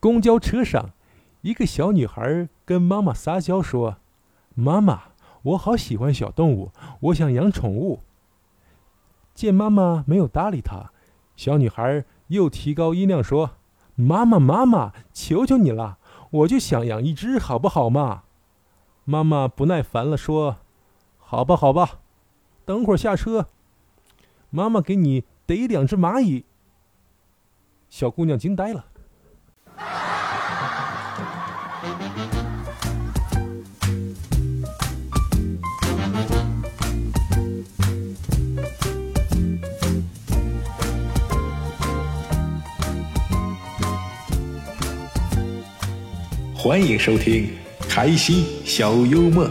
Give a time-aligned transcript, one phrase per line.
[0.00, 0.92] 公交车上，
[1.42, 3.98] 一个小女孩跟妈妈撒娇说
[4.56, 5.02] ：“妈妈，
[5.42, 8.00] 我好喜欢小动物，我想养宠物。”
[9.34, 10.90] 见妈妈没有搭理她，
[11.36, 13.50] 小女孩又提高音量说
[13.94, 15.98] ：“妈妈，妈妈，求求你了，
[16.30, 18.22] 我就想养一只，好不好嘛？”
[19.04, 20.56] 妈妈不耐烦了，说
[21.18, 22.00] ：“好吧，好吧，
[22.64, 23.48] 等会儿下车，
[24.48, 26.46] 妈妈给你逮两只蚂蚁。”
[27.90, 28.86] 小姑娘惊呆了。
[46.62, 47.48] 欢迎收听
[47.88, 49.50] 开心小幽默，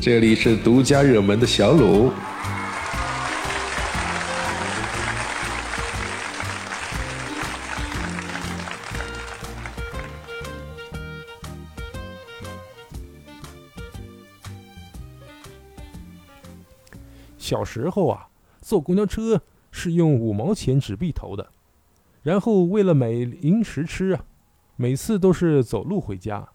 [0.00, 2.10] 这里是独家热门的小鲁。
[17.42, 18.28] 小时候啊，
[18.60, 21.50] 坐公交车是用五毛钱纸币投的，
[22.22, 24.24] 然后为了买零食吃啊。
[24.76, 26.48] 每次都是走路回家，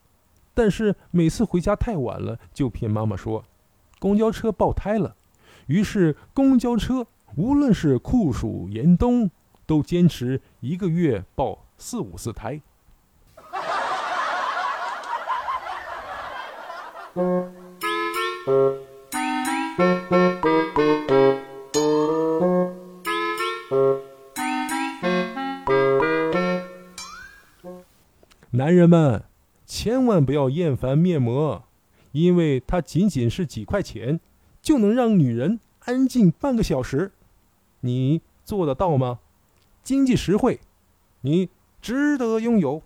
[0.54, 3.44] 但是每次回家太晚了，就骗妈妈说
[3.98, 5.14] 公交车爆胎了。
[5.66, 9.30] 于是公交车无论是酷暑严冬，
[9.66, 12.60] 都坚持一个月爆四五次胎。
[28.58, 29.22] 男人们，
[29.66, 31.62] 千万不要厌烦面膜，
[32.10, 34.18] 因为它仅仅是几块钱，
[34.60, 37.12] 就能让女人安静半个小时。
[37.82, 39.20] 你做得到吗？
[39.84, 40.58] 经济实惠，
[41.20, 41.50] 你
[41.80, 42.82] 值得拥有。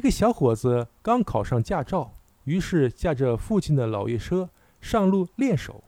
[0.00, 2.14] 个小伙子刚考上驾照，
[2.44, 4.48] 于是驾着父亲的老爷车
[4.80, 5.84] 上路练手，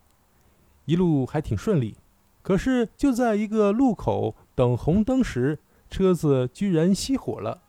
[0.84, 1.96] 一路还挺顺利。
[2.42, 5.58] 可是就在一个路口等红灯时，
[5.88, 7.62] 车子居然熄火了。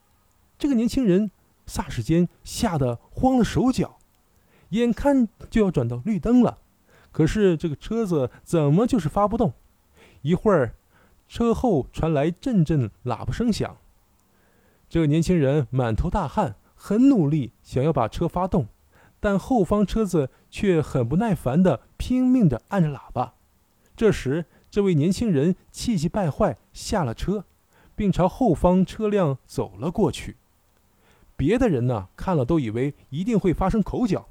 [0.59, 1.31] 这个年轻人
[1.67, 3.99] 霎时间吓得慌了手脚，
[4.69, 6.57] 眼看就要转到绿灯了，
[7.11, 9.53] 可是这个车子怎么就是发不动？
[10.21, 10.73] 一会儿，
[11.27, 13.77] 车后传来阵阵喇叭声响。
[14.89, 18.67] 这个年轻人满头大汗，很努力想要把车发动，
[19.19, 23.33] 但后方车子却很不耐烦地拼命地按着喇叭。
[23.95, 27.45] 这时，这位年轻人气急败坏下了车，
[27.95, 30.37] 并朝后方车辆走了过去。
[31.37, 34.27] 别的人呢，看了都以为一定会发生口角，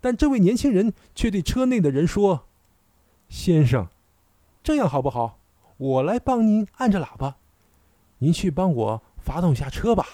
[0.00, 2.46] 但这位年轻人却对车内的人说
[3.28, 3.88] ：“先生，
[4.62, 5.38] 这样好不好？
[5.76, 7.36] 我来帮您按着喇叭，
[8.18, 10.06] 您去帮我发动一下车吧。”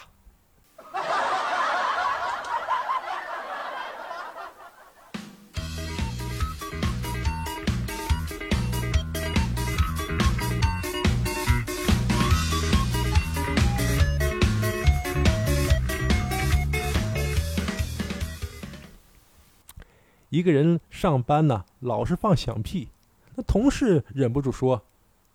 [20.29, 22.89] 一个人上班呢，老是放响屁，
[23.37, 24.83] 那同事忍不住说：“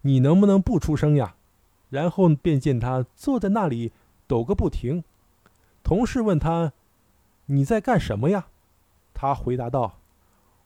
[0.02, 1.36] 你能不能不出声呀？”
[1.90, 3.92] 然后便见他坐在那里
[4.28, 5.04] 抖个不停。
[5.84, 6.74] 同事问他
[7.48, 8.48] ：“你在干什么呀？”
[9.14, 9.98] 他回答道：“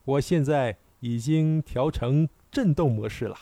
[0.04, 3.36] 我现在已经调成震动模式了。”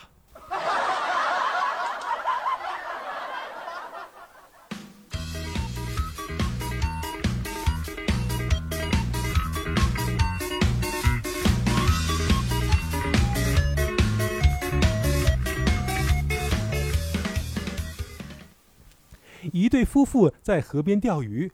[19.65, 21.51] 一对夫妇在河边钓鱼，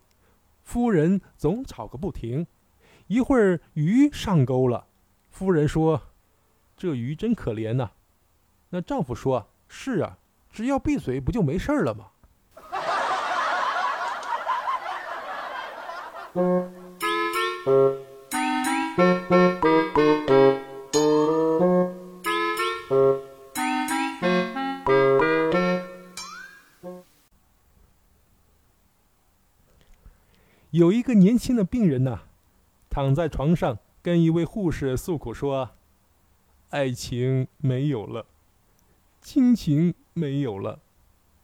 [0.65, 2.45] 夫人总吵个不停。
[3.07, 4.89] 一会儿鱼上钩了，
[5.31, 6.03] 夫人说
[6.77, 7.93] ：“这鱼真可怜呐。”
[8.71, 10.19] 那丈夫说：“是啊，
[10.51, 12.09] 只要闭嘴，不就没事了吗？”
[30.81, 32.23] 有一个年轻的病人呐，
[32.89, 35.73] 躺在床上跟一位护士诉苦说
[36.71, 38.25] ：“爱情没有了，
[39.21, 40.81] 亲情没有了，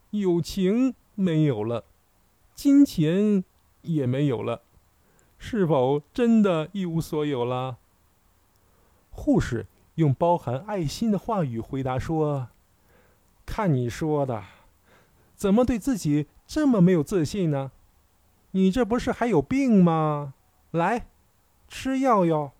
[0.09, 1.85] 友情没有了，
[2.55, 3.45] 金钱
[3.83, 4.63] 也没有了，
[5.37, 7.77] 是否真的一无所有了？”
[9.13, 9.67] 护士
[9.97, 12.49] 用包含爱心的话语回答说
[13.45, 14.43] ：“看你说的，
[15.35, 17.73] 怎么对自己这么没有自信呢？”
[18.57, 20.33] 你这不是还有病吗？
[20.71, 21.09] 来，
[21.69, 22.55] 吃药药。